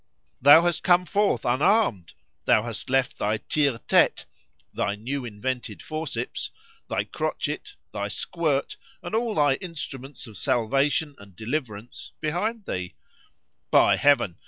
Thou 0.41 0.63
hast 0.63 0.81
come 0.81 1.05
forth 1.05 1.45
unarm'd;—thou 1.45 2.63
hast 2.63 2.89
left 2.89 3.19
thy 3.19 3.37
tire 3.37 3.77
téte,—thy 3.87 4.95
new 4.95 5.23
invented 5.25 5.83
forceps,—thy 5.83 7.03
crotchet,—thy 7.03 8.07
squirt, 8.07 8.77
and 9.03 9.13
all 9.13 9.35
thy 9.35 9.57
instruments 9.57 10.25
of 10.25 10.37
salvation 10.37 11.13
and 11.19 11.35
deliverance, 11.35 12.13
behind 12.19 12.65
thee,—By 12.65 13.95
Heaven! 13.97 14.39